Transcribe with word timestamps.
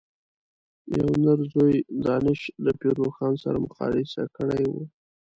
یوه 0.95 1.15
نر 1.23 1.39
ځوی 1.53 1.75
دانش 2.05 2.39
له 2.65 2.71
پير 2.79 2.93
روښان 3.01 3.33
سره 3.43 3.57
مقايسه 3.65 4.23
کړی 4.37 4.63
و. 4.71 4.73